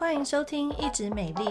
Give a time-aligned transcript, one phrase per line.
[0.00, 1.44] 欢迎收听《一直美丽》，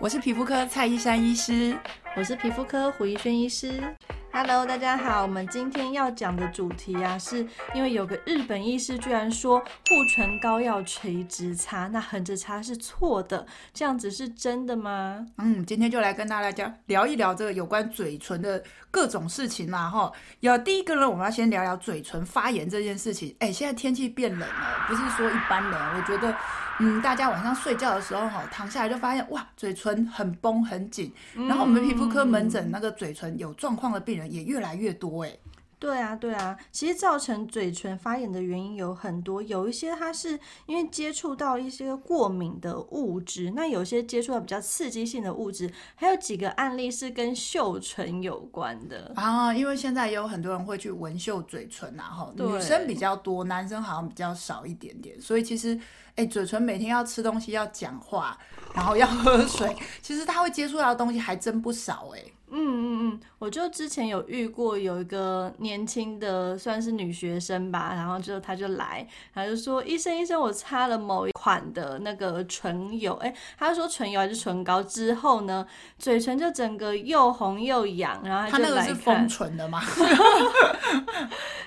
[0.00, 1.76] 我是皮肤科蔡依珊医师，
[2.16, 3.94] 我是皮肤科胡一轩医师。
[4.38, 7.38] Hello，大家好，我们今天要讲的主题啊，是
[7.72, 15.26] 因为有个日本医师居然说护唇膏要垂直擦，那横着擦是错的，这样子是真的吗？
[15.38, 20.12] 嗯，今天就来跟大家聊一聊这个有关嘴唇的各种事情啦，哈。
[20.40, 23.34] 有第一个呢，我们要先聊聊嘴唇发炎这件事情。
[23.38, 26.36] 哎，现在天气变冷了，不是说一般冷，我觉得。
[26.78, 35.32] 嗯，大家晚上睡觉的时候哈，躺下来就发现哇，嘴唇很绷很紧，然后我们皮肤科门诊那个嘴唇有状况的病人也越来越多哎。
[35.78, 49.54] 对啊，对啊，其实造成嘴唇发炎的原因有很多，有一些它是因为接触到一些过敏的物质，那有些接触到比较刺激性的物质，还有几个案例是跟嗅唇有关的啊。
[49.54, 55.78] 因为现在也有很多人会去闻嗅嘴唇啊，哈，女生比较多，男生好像比较少一点点，所以其实。
[56.16, 58.36] 哎，嘴唇每天要吃东西，要讲话，
[58.74, 62.22] 然后要喝水，其实他会接触到的东西还真不少哎。
[62.48, 75.66] 嗯嗯嗯，我就之前有遇过有一个年轻的算是女学生吧，然后就她就来，她就说医生医生，我擦了某一款的那个唇油，哎，她说唇油还是唇膏之后呢，
[75.98, 78.76] 嘴唇就整个又红又痒，然后她就来看。
[78.76, 79.82] 她那个是丰唇的吗？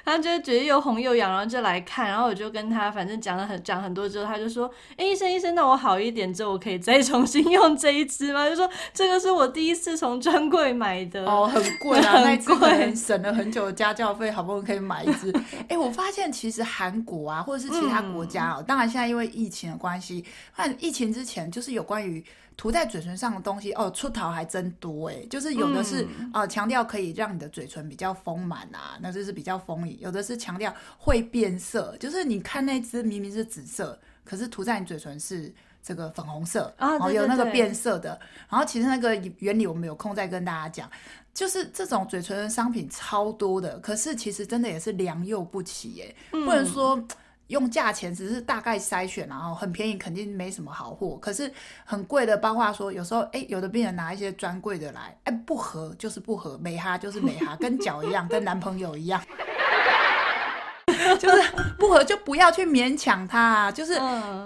[0.06, 8.48] 她就觉得又红又痒，然后就来看，然后我就跟她反正讲了很讲很多之后，她就说，哎，医生医生，那我好一点之后，我可以再重新用这一支吗？
[8.50, 10.69] 就说这个是我第一次从专柜。
[10.74, 15.32] 买的哦，很贵啊， 那支很省了很久的家教费，好不容易可以买一支。
[15.34, 20.24] 哎、欸，我发现其实韩国啊，或者是其他国家哦、喔，嗯、当然现在因为疫情的关系，
[20.56, 22.24] 那疫情之前就是有关于
[22.58, 25.28] 涂在嘴唇上的东西哦，出逃还真多哎、欸。
[25.28, 35.54] 就是有的是啊，强调、可以让你的嘴唇比较丰满啊，那就是比较丰盈；有的是强调会变色，就是你看那只明明是紫色，可是涂在你嘴唇是。
[35.82, 38.20] 这个粉红色啊，哦，有那个变色的。
[38.50, 40.90] 然后其实那个原理我们有空再跟大家讲。
[41.32, 46.14] 就是这种嘴唇的商品超多的，可是其实真的也是良莠不齐耶。
[46.32, 47.02] 嗯、不能说
[47.48, 51.18] 用价钱只是大概筛选，然后很便宜肯定没什么好货。
[51.22, 51.50] 可是
[51.86, 59.24] 很贵的，包括说有时候哎，有的病人拿一些专柜的来，哎，不合就是不合，美哈就是美哈，跟脚一样，跟男朋友一样。
[61.18, 61.42] 就是
[61.80, 63.94] 不合 就不要去勉强他啊，就是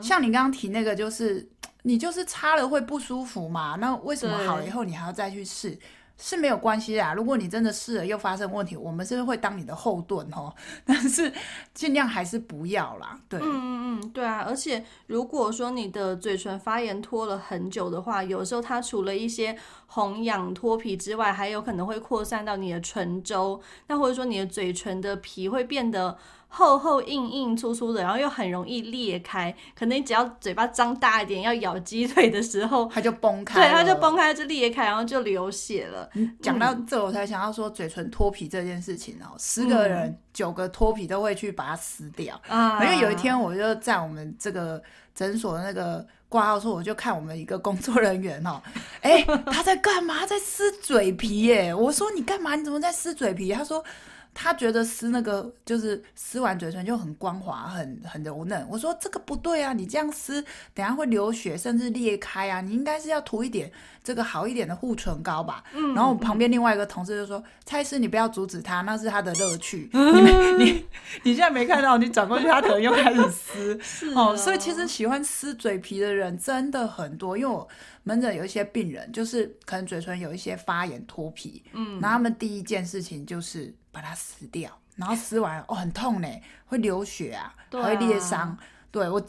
[0.01, 1.49] 像你刚刚提那个，就是
[1.81, 5.77] 你就是擦了会不舒服嘛，那为什么好了以后你还要再去试？
[6.15, 10.53] 是没有关系啊，如果你真的试了又发生问题，我们是不是会当你的后盾哦？
[10.85, 11.33] 但是
[11.73, 13.19] 尽量还是不要啦。
[13.27, 14.45] 对，嗯嗯嗯，对啊。
[14.47, 19.57] 而且如果说你的嘴唇发炎拖了很久的话，有时候它除了一些
[19.87, 26.15] 红痒脱皮之外，还有可能会扩散到你的唇周，那或者说你的嘴唇的皮会变得。
[26.55, 29.51] 厚厚硬硬粗粗的，然后又很容易裂开。
[29.75, 33.59] 可能你只要嘴巴张大一点，要咬鸡腿的时候，它就崩开。
[33.59, 36.07] 对，它就崩开，就裂开，然后就流血了。
[36.43, 39.33] 讲到这，我才想要说嘴唇脱皮这件事情哦。
[39.39, 42.39] 十个人九个脱皮都会去把它撕掉。
[42.47, 44.79] 啊、嗯，因为有一天我就在我们这个
[45.15, 48.61] 诊所的那个挂号处，我就看我们一个工作人员哦，
[49.01, 50.19] 哎，他在干嘛？
[50.19, 51.73] 他在撕嘴皮耶。
[51.73, 52.55] 我说你干嘛？
[52.55, 53.51] 你怎么在撕嘴皮？
[53.51, 53.83] 他说。
[54.33, 58.65] 他觉得撕那个就是撕完嘴唇就很光滑，很很柔嫩。
[58.69, 62.59] 我说这个不对啊，你这样撕，等下会流血，甚至裂开啊！
[62.61, 63.71] 你应该是要涂一点
[64.03, 65.63] 这个好一点的护唇膏吧。
[65.73, 69.89] 嗯、然后旁边另外一个同事就说：“蔡司，你不要阻止他，那是他的乐趣。
[69.93, 70.85] 嗯、你你
[71.23, 73.79] 你现在没看到，你转过去，他可能又开始撕。
[73.81, 77.67] 是哦，哦，所以其实喜欢撕嘴皮的人真的很多，因为我
[78.03, 83.71] 门诊有一些病人，就是可能嘴唇有一些发炎脱皮，嗯，然后他们第一件事情就是。
[83.93, 86.27] 把它撕掉，然后撕完哦，很痛呢，
[86.65, 88.57] 会流血啊，还会裂伤。
[88.91, 89.19] 对，我，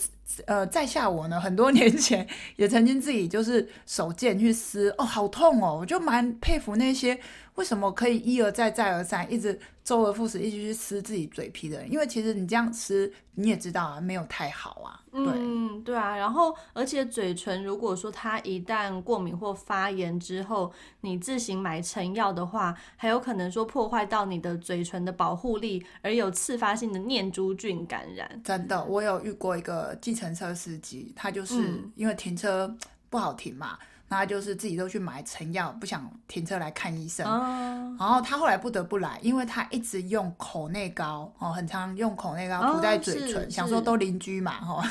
[0.47, 2.27] 呃，在下我呢，很多年前
[2.57, 7.19] 也曾经自己就是手贱去撕，哦，好痛哦，我就蛮佩服那些。
[7.55, 11.93] 为什么可以一而再再而三，一直周而复始，一直去撕自己嘴皮的人？
[11.93, 15.01] 因为其实你这样撕，你也知道啊，没有太好啊。
[15.13, 16.17] 对，嗯，对啊。
[16.17, 28.29] 然后，而且嘴唇如果说它一旦过敏或发炎之后，你自行买成药的话，还有可能说破坏到你的嘴唇的保护力，而有次发性的念珠菌感染。
[28.43, 31.55] 真的，我有遇过一个计程车司机，他就是
[31.95, 32.77] 因为停车
[33.09, 33.79] 不好停嘛。
[33.81, 37.27] 嗯他就是自己都去买成药，不想停车来看医生。
[37.27, 44.85] 哦、然后他后来不得不来，因为他一直用口内膏哦，很常用口内膏涂在嘴唇，哦、想说都邻居嘛，哈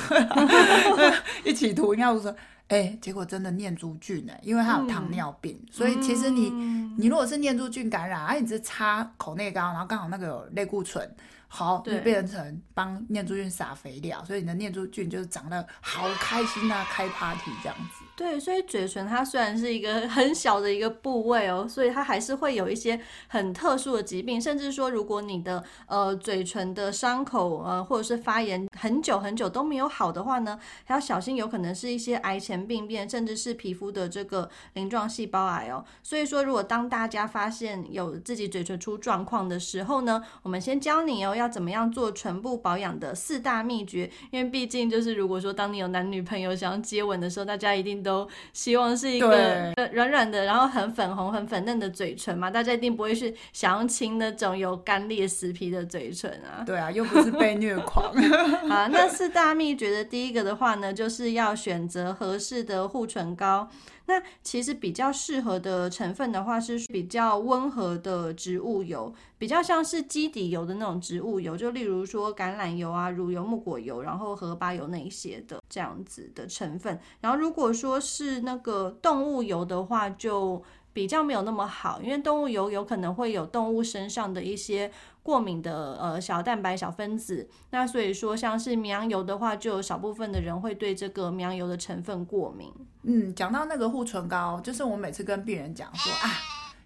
[1.45, 1.93] 一起涂。
[1.93, 2.31] 应该我说，
[2.67, 6.49] 哎、欸，结果真的念珠菌呢，因为他有糖尿病，嗯、所以其实你
[6.97, 11.09] 你如果是念珠菌感染，而、啊、你只是擦口内膏，然后刚好那个有类固醇。
[11.55, 18.02] 好，就变成帮念珠菌撒肥料，所以你的念珠菌就是长得好开心啊，开 party 这样子。
[18.15, 35.83] 对，所以嘴唇它虽然是一个很小的一个部位哦，所以它还是会有一些很特殊的疾病，甚至说如果你的呃嘴唇的伤口呃或者是发炎很久很久都没有好的话呢，还要小心有可能是一些癌前病变，甚至是皮肤的这个鳞状细胞癌哦。
[36.03, 48.02] 所以说，如果当大家发现有自己嘴唇出状况的时候呢，我们先教你哦，要怎么样做唇部保养的四大秘诀，因为毕竟就是如果说当你有男女朋友想要接吻的时候，大家一定。
[48.03, 56.63] 都希望是一个软软的，然后很粉红、很粉嫩的嘴唇嘛，大家一定不会是想要亲那种有干裂死皮的嘴唇啊。
[56.65, 58.13] 对啊，又不是被虐狂。
[58.69, 63.69] 好，那四大秘诀的第一个的话呢，就是要选择合适的护唇膏。
[64.05, 76.99] 那其实比较适合的成分的话，是比较温和的植物油，比较像是基底油的那种植物油，就例如说橄榄油啊、乳油、木果油，然后荷巴油那一些的这样子的成分。
[77.21, 80.61] 然后如果说是那个动物油的话，就
[80.93, 84.91] 比较没有那么好，因为动物油有可能会有动物身上的一些
[85.23, 92.71] 过敏的呃小蛋白小分子，那所以说像是绵羊油的话，就有少部分的人会对这个绵羊油的成分过敏。
[93.01, 96.29] 嗯，讲到那个护唇膏，就是我每次跟病人讲说啊，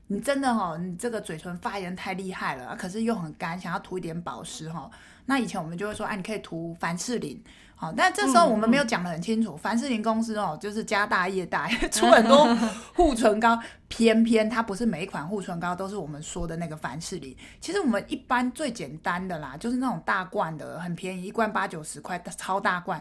[0.08, 4.92] 你真的哈、哦，你这个嘴唇发炎太厉害了，可是又很干，想要涂一点保湿哈、哦。
[5.26, 7.42] 那以前我们就会说，哎、啊，你可以涂凡士林。
[7.80, 12.48] 好，但这时候我们没有讲的很清楚，嗯、凡士林公司哦，就是家大业大， 出很多
[12.96, 17.38] 护唇膏，偏偏它不是每一款护唇膏都是我们说的那个凡士林。
[17.62, 23.00] 其实我们一般最简单的啦，就是那种大罐的，很便宜，一罐八九十块，超大罐，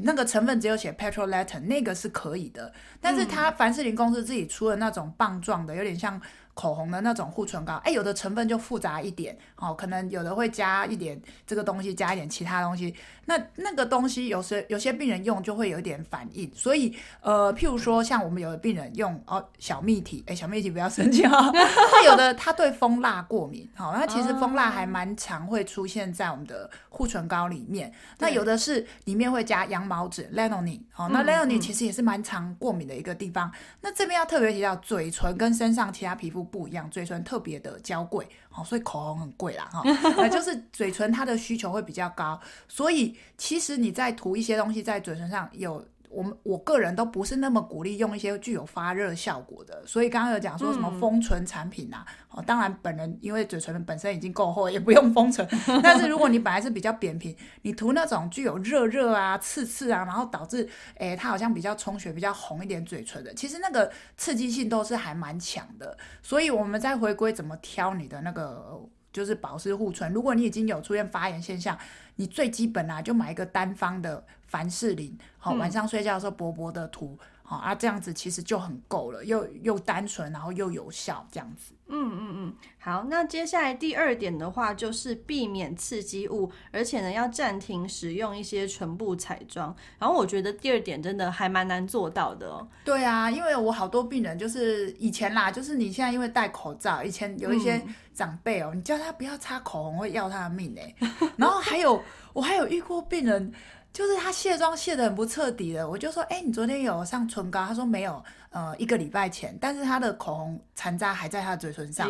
[0.00, 2.72] 那个成分只有写 petrolatum，那个是可以的。
[3.00, 6.20] 但是它凡士林公司自己出的那种棒状的，有点像。
[6.58, 12.92] 口红的那种护唇膏，哎，有的成分就复杂一点，哦，可能有的会加一点这个东西，加一点其他东西。
[13.26, 21.48] 那那个东西有时有些病人用就会有点反应，所以呃，譬如说像我们有的病人用哦小蜜体，哎，小蜜体不要生气哈，
[21.92, 27.92] 他有的他对蜂蜡过敏，好、哦，那其实蜂蜡还蛮常会出现在我们的护唇膏里面。
[28.18, 33.46] 那有的是里面会加羊毛脂 lanolin，好，那 lanolin 其实也是蛮常过敏的一个地方。
[33.48, 36.47] 嗯嗯、那这边要特别提到，嘴唇跟身上其他皮肤。
[36.48, 39.82] 不一样，嘴唇特别的娇贵，哦，所以口红很贵啦，哈，
[40.18, 45.86] 那就是嘴唇它的需求会比较高，所以其实你在涂一些东西在嘴唇上有。
[46.10, 55.46] 我们我个人都不是那么鼓励用一些具有发热效果的，所以刚刚有讲说什么丰唇产品啊，哦、嗯，当然本人因为嘴唇本身已经够厚，也不用丰唇。
[55.82, 65.96] 但是如果你本来是比较扁平，你涂那种具有热热啊、刺刺啊，然后导致诶它好像比较充血、比较红一点嘴唇的，其实那个刺激性都是还蛮强的。
[66.22, 68.80] 所以我们再回归怎么挑你的那个
[69.12, 71.76] 就是保湿护唇，如果你已经有出现发炎现象，
[72.16, 74.24] 你最基本啊就买一个单方的。
[74.48, 81.74] 凡士林，好，晚上睡觉的时候薄薄的涂，好、嗯、啊，这样子其实就很够了，又又单纯，然后又有效，这样子。
[81.90, 89.74] 嗯嗯嗯，好，那接下来第二点的话就是避免刺激物，而且呢要暂停使用一些唇部彩妆。
[89.98, 92.66] 然后我觉得第二点真的还蛮难做到的哦。
[92.84, 100.94] 对啊，因为我好多病人就是以前啦，就是你现在因为戴口罩，以前有一些长辈哦，嗯、你叫他不要擦口红会要他的命哎。
[101.36, 102.02] 然后还有
[102.34, 103.52] 我还有遇过病人。
[103.92, 107.66] 就是他卸妆卸得很不彻底的，我就说，哎、你昨天有上唇膏？
[107.66, 108.22] 他说没有。
[108.50, 112.08] 呃，一个礼拜前，但是他的口红残渣还在他的嘴唇上。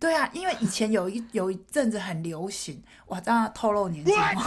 [0.00, 4.42] 对啊，因为以前有一有一阵子很流行，哇，这样透露年纪吗？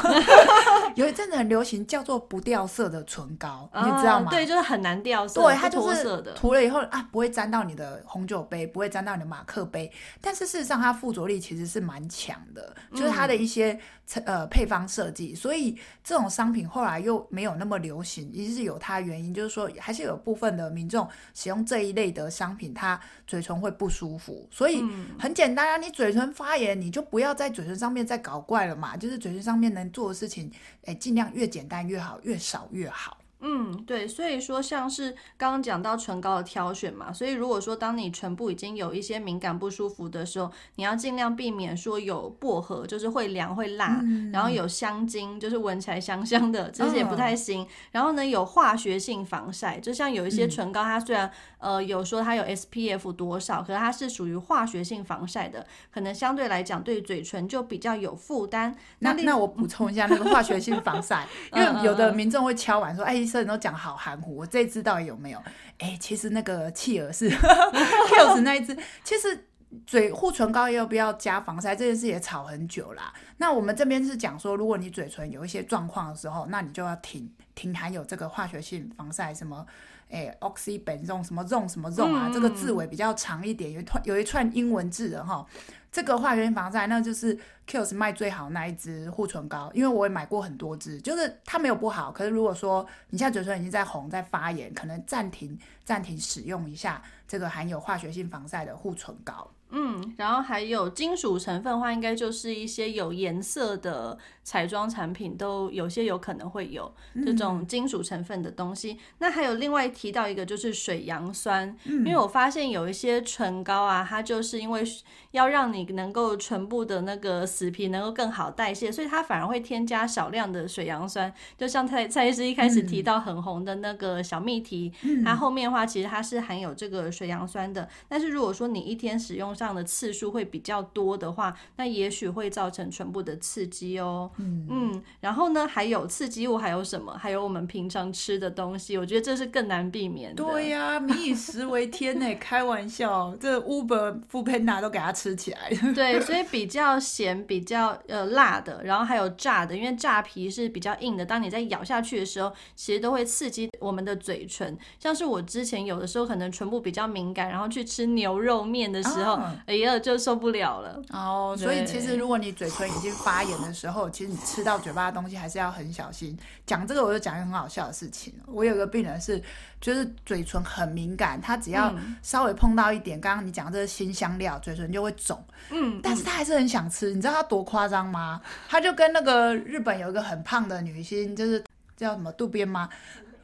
[0.95, 4.31] 有一阵子很流行叫做不掉色的唇膏，uh, 你知道吗？
[4.31, 5.41] 对，就是很难掉色。
[5.41, 6.03] 对，它就是
[6.35, 9.91] 涂了以后啊，不会沾到你的红酒杯，不会沾到你的马克杯。
[10.19, 13.79] 但是事实上，它附着力其实是蛮强的，就是它的一些、
[14.15, 15.35] 嗯、呃配方设计。
[15.35, 21.07] 所以这种商品后来又没有那么流行，也是有它原因，就是说还是有部分的民众。
[21.33, 24.83] 使用这一类的商品，它嘴唇会不舒服，所以
[25.19, 30.51] 很简单啊，你嘴唇发炎，你就不要在嘴唇上面再搞怪了嘛，就是嘴唇上面能做的事情，
[30.85, 33.17] 哎，尽量越简单越好，越少越好。
[33.41, 47.63] 嗯，对，所以说像是刚刚讲到唇膏的挑选嘛，所以如果说当你唇部已经有一些敏感不舒服的时候，你要尽量避免说有薄荷，就是会凉会辣，嗯、然后有香精，就是闻起来香香的，这些也不太行。
[47.63, 58.75] 哦、然后呢，有化学性防晒，就像有一些唇膏，它虽然、嗯、呃有说它有 SPF 多少，可是它是属于化学性防晒的，可能相对来讲对嘴唇就比较有负担。
[58.99, 63.28] 那那我补充一下那个化学性防晒，因为有的民众会敲碗说，哎。
[63.29, 65.39] 医生都讲好含糊，我这支到底有没有？
[65.77, 67.29] 哎，其实那个企鹅是
[68.09, 69.45] Kiehl's 那一只，其实
[69.85, 73.13] 嘴护唇膏要不要加防晒这件事也吵很久啦。
[73.37, 79.63] 那我们这边是讲说，如果你嘴唇有一些状况的时候，那你就要停停含有这个化学性防晒，什么
[80.07, 85.45] 诶，oxybenzone 什么 zone 什么 zone 啊，嗯、这个字尾比较长一点，有一串有一串英文字的哈。
[85.91, 87.35] 这个化学性防晒，那就是
[87.69, 92.11] Kiehl's 卖最好那一支护唇膏，因为我也买过很多支，就是它没有不好。
[92.11, 99.51] 可是如果说你现在嘴唇已经在红、在发炎，可能暂停暂停使用一下这个含有化学性防晒的护唇膏。
[99.71, 106.91] 嗯，然后还有金属成分的话，应该就是一些有颜色的彩妆产品，都有些有可能会有
[107.23, 108.93] 这种金属成分的东西。
[108.93, 114.83] 嗯、那还有另外提到一个就是水杨酸，嗯、因为我发现有一些唇膏啊，它就是因为
[115.29, 121.33] 要让你能够唇部的那个死皮能够更好代谢，所以它反而会添加少量的水杨酸。
[121.57, 127.85] 就像蔡蔡医师一开始提到很红的那个小蜜提，嗯、它后面的话其实它是含有这个水杨酸的。
[128.07, 134.31] 但是如果说你一天使用上的次数会比较多的话，那也许会造成唇部的刺激哦。
[134.37, 137.11] 嗯嗯，然后呢，还有刺激物还有什么？
[137.17, 140.41] 还有我们平常吃的东西，我觉得这是更难避免的。
[140.41, 145.69] 对呀、啊，民以食为天呢，开玩笑，这 Uber、Foodpanda 都给它吃起来。
[145.93, 154.77] 对，所以比较咸、比较呃辣的，然后还有炸的，因为炸皮是比较硬的，当你在咬下去的时候，其实都会刺激我们的嘴唇。
[154.97, 159.89] 像是我之前有的时候可能唇部比较敏感，然后去吃牛肉面的时候，啊、哎呀。
[159.99, 166.37] 就受不了了哦，所以其实如果你嘴唇已经发炎的时候，其实你吃到嘴巴的东西还是要很小心。
[166.65, 168.31] 讲这个我就讲一个很好笑的事情。
[168.45, 169.41] 我有个病人是，
[169.81, 171.91] 就是嘴唇很敏感，他只要
[172.21, 175.43] 稍微碰到一点，刚刚你讲这个新香料，嘴唇就会肿。
[175.71, 177.13] 嗯，但是他还是很想吃。
[177.13, 178.41] 你知道他多夸张吗？
[178.67, 181.63] 他就跟那个日本有一个很胖的女星，就是
[181.95, 182.89] 叫什么渡边吗？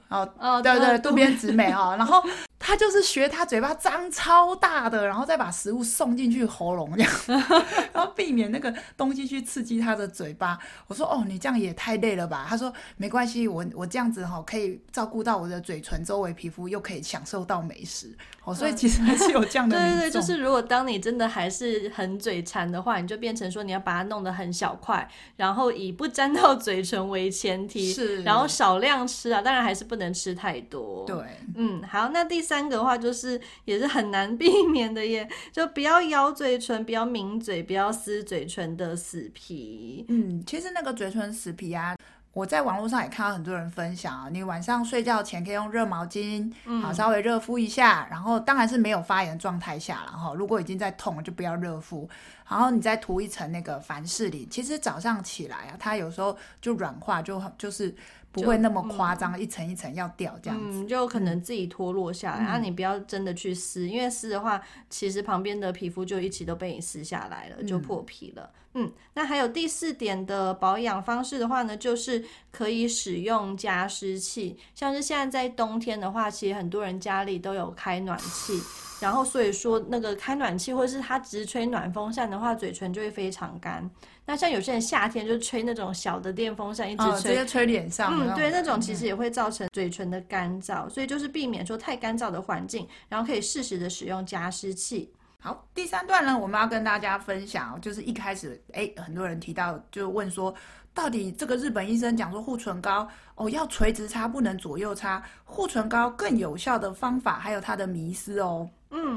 [0.09, 2.23] 哦哦，对对，渡边直美哈，然后。
[2.67, 7.11] 他就是学他嘴巴张超大的，然后再把食物送进去喉咙这样，
[7.93, 10.57] 然后避免那个东西去刺激他的嘴巴。
[10.87, 12.43] 我说哦，你这样也太累了吧？
[12.49, 18.17] 他说没关系，我我这样子哈可以照顾到我的嘴唇周围皮肤，又可以享受到美食。
[18.43, 19.77] 哦， 所以其实还是有这样的。
[19.77, 31.05] 对对对，就是如果当你真的还是很嘴馋的话，你就变成说你要把它弄得很小块，然后以不沾到嘴唇为前提，是，然后少量吃啊，当然还是不能吃太多。
[31.05, 31.17] 对，
[31.55, 32.54] 嗯，好，那第三。
[32.55, 40.05] 三个的话就是也是很难避免的耶，就不要咬嘴唇，不要抿嘴，不要撕嘴唇的死皮。
[40.07, 41.97] 嗯，其实那个嘴唇死皮啊，
[42.31, 46.49] 我在网络上也看到很多人分享啊，你晚上睡觉前可以用热毛巾，
[46.81, 52.09] 好稍微热敷一下，然后当然是没有发炎状态下了哈，如果已经在痛了就不要热敷，
[52.49, 57.93] 然后你再涂一层那个凡士林，其实早上起来啊，它有时候就软化，就就是。
[58.35, 62.39] 不会那么夸张，嗯、一层一层要掉这样子，嗯，就可能自己脱落下来。
[62.39, 68.43] 然后、嗯啊、你不要真的去撕，因为撕的话，其实旁边的皮肤就一起都被你撕下来了，就破皮了。
[68.43, 74.57] 嗯，嗯，那还有第四点的保养方式的话呢，就是可以使用加湿器。
[74.75, 78.61] 像是现在在冬天的话，其实很多人家里都有开暖气，
[78.99, 83.89] 然后所以说那个开暖气或者是它直吹暖风扇的话，嘴唇就会非常干。
[84.25, 88.11] 那像有些人夏天就吹那种小的电风扇，一直吹，哦、直接吹脸上。
[88.11, 95.13] 嗯，对，那种其实也会造成嘴唇的干燥，嗯、所以就是避免说太干燥的环境，然后可以适时的使用加湿器。
[95.45, 100.51] 好，第三段呢，我们要跟大家分享，就是一开始，哎，很多人提到，就问说，
[100.91, 108.67] 到底这个日本医生讲说护唇膏哦要垂直擦，不能左右擦，护唇膏更有效的方法，还有它的迷思哦。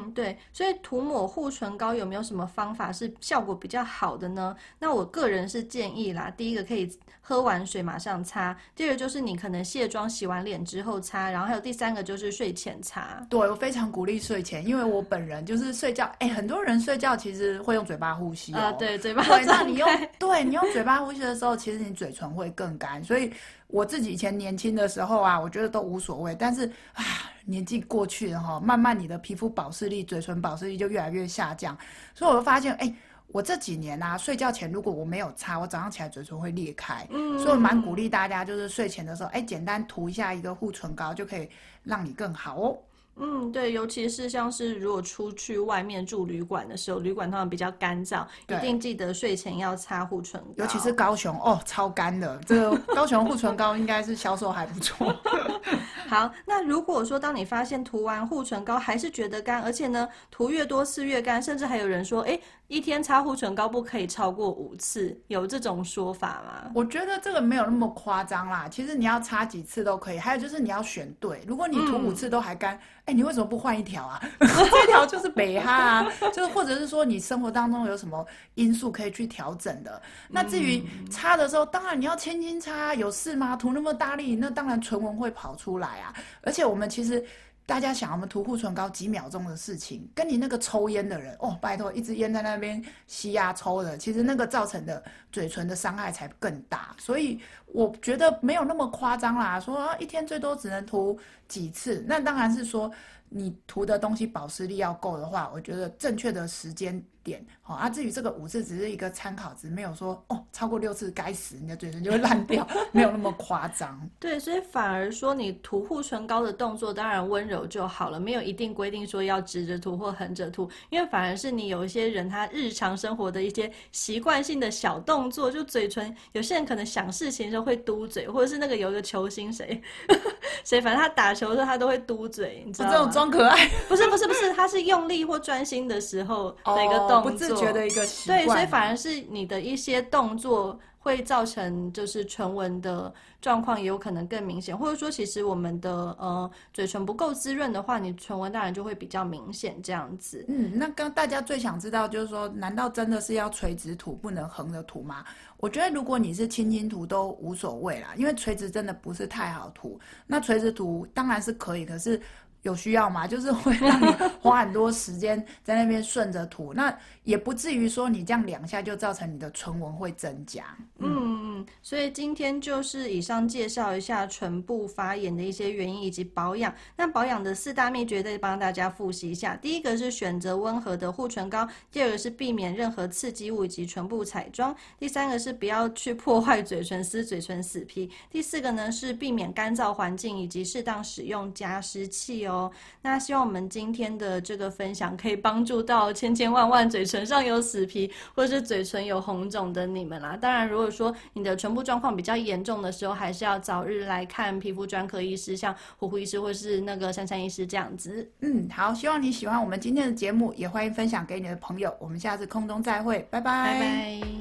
[0.05, 4.57] 嗯，对，所以涂抹护唇膏有没有什么方法是效果比较好的呢？
[4.79, 6.91] 那我个人是建议啦，第一个可以
[7.21, 13.27] 喝完水马上擦，第二个就是你可能卸妆洗完脸之后擦，然后还有第三个就是睡前擦。
[13.29, 18.59] 对，我非常鼓励睡前，因为我本人就是睡觉，哎，很多人睡觉其实会用嘴巴呼吸哦。
[18.59, 19.45] 啊，对，嘴巴张开。
[19.45, 19.89] 那你用，
[20.19, 23.33] 对，你用嘴巴呼吸的时候，其实你嘴唇会更干，所以。
[23.71, 26.35] 我自己以前年轻的时候啊，我觉得都无所谓。
[26.35, 26.65] 但是
[26.95, 27.05] 啊，
[27.49, 31.77] 年纪过去了哈，慢慢你的皮肤保湿力、嘴唇保湿力就越来越下降。
[32.15, 32.95] 所以我就发现，哎，
[33.29, 37.07] 我这几年啊，睡觉前如果我没有擦，我早上起来嘴唇会裂开。
[37.11, 41.49] 嗯，所以我蛮鼓励大家，就是睡前的时候，哎，简单涂一下一个护唇膏，就可以
[41.83, 42.79] 让你更好哦。
[43.21, 50.49] 嗯，对，尤其是像是如果出去外面住旅馆的时候，旅馆通常比较干燥，一定记得睡前要擦护唇膏。
[50.57, 55.15] 尤其是高雄哦，超干的，这个 高雄护唇膏应该是销售还不错。
[56.09, 66.71] 好，那如果说当你发现涂完护唇膏还是觉得干，而且呢涂越多次越干，甚至还有人说，哎，一天擦护唇膏不可以超过五次，有这种说法吗？
[66.75, 68.67] 我觉得这个没有那么夸张啦。
[68.71, 71.43] 其实你要擦几次都可以，还有就是你要选对。
[71.47, 74.23] 如果你涂五次都还干，欸，你为什么不换一条啊？
[74.39, 78.25] 这条就是北哈啊，就是或者是说你生活当中有什么
[78.55, 80.01] 因素可以去调整的。
[80.29, 83.57] 那至于擦的时候，当然你要轻轻擦，有事吗？
[83.57, 86.15] 涂那么大力，那当然唇纹会跑出来啊。
[86.43, 87.25] 而且我们其实。
[87.69, 96.97] 大家想，我们涂护唇膏几秒钟的事情，跟你那个抽烟的人哦，拜托，一支烟在那边吸呀抽的，其实那个造成的嘴唇的伤害才更大。
[96.99, 102.91] 所以我觉得没有那么夸张啦，说啊，一天最多只能涂几次，那当然是说
[103.31, 107.45] 你涂的东西保湿力要够的话，我觉得正确的时间点。
[107.63, 114.09] 好啊，至于这个五次只是一个参考值，没有说哦，超过六次该死，你的嘴唇就会烂掉， 没有那么夸张。
[114.19, 129.83] 对，所以反而说你涂护唇膏的动作当然温柔就好了，没有一定规定说要直着涂或横着涂，因为反而是你有一些人他日常生活的一些习惯性的小动作，就嘴唇，有些人可能想事情的时候会嘟嘴，或者是那个有一个球星谁
[130.65, 133.11] 谁，反正他打球的时候他都会嘟嘴，你知道吗？
[133.19, 137.23] 装可爱，不是不是不是，他是用力或专心的时候的一个动作。
[137.23, 150.45] 不自觉的一个习惯，对，所以反而是你的一些动作会造成就是唇纹的状况也有可能更明显，或者说其实我们的呃嘴唇不够滋润的话，你唇纹当然就会比较明显这样子。
[150.49, 155.25] 嗯，那刚大家最想知道就是说，难道真的是要垂直涂不能横着涂吗？
[155.57, 159.99] 我觉得如果你是轻轻涂都无所谓啦，因为垂直真的不是太好涂。
[160.27, 162.21] 那垂直涂当然是可以，可是。
[162.63, 163.27] 有需要吗？
[163.29, 164.07] 就是会让你
[164.41, 170.65] 花很多时间在那边顺着涂，那也不至于说你这样两下就造成你的唇纹会增加。
[170.99, 176.75] 嗯嗯，所以今天就是以上介绍一下唇部发炎的一些原因以及保养。
[176.97, 192.71] 那保养的四大秘诀再帮大家复习一下：第一个是选择温和的护唇膏；第二个是避免任何刺激物以及唇部彩妆；第三个是不要去破坏嘴唇、撕嘴唇、死皮；第四个呢是避免干燥环境以及适当使用加湿器哦。
[193.03, 200.37] 那希望我们今天的这个分享可以帮助到千千万万嘴唇上有死皮或者是嘴唇有红肿的你们啦。
[200.37, 208.29] 当然，如果说你的唇部状况比较严重的时候，还是要早日来看皮肤专科医师，像虎虎医师或是那个珊珊医师这样子。
[208.41, 211.95] 嗯，好，希望你喜欢我们今天的节目，也欢迎分享给你的朋友。
[212.01, 213.79] 我们下次空中再会，拜拜。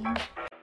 [0.04, 0.57] 拜拜。